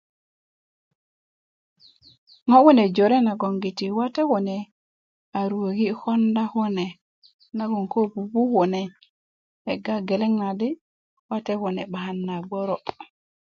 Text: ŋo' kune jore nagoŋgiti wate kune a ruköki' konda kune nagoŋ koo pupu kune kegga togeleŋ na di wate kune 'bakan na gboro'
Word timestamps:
ŋo' 2.49 2.63
kune 2.65 2.83
jore 2.95 3.17
nagoŋgiti 3.27 3.87
wate 3.97 4.21
kune 4.29 4.57
a 5.39 5.41
ruköki' 5.49 5.97
konda 6.01 6.43
kune 6.53 6.85
nagoŋ 7.57 7.83
koo 7.91 8.07
pupu 8.13 8.41
kune 8.53 8.81
kegga 9.63 9.95
togeleŋ 9.97 10.33
na 10.41 10.49
di 10.59 10.69
wate 11.29 11.53
kune 11.61 11.83
'bakan 11.91 12.17
na 12.27 12.35
gboro' 12.45 12.79